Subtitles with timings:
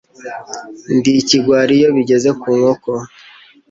[0.95, 2.91] Ndi ikigwari iyo bigeze ku nkoko.